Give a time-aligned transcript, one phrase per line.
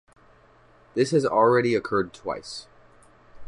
[0.95, 2.65] This has already occurred twice.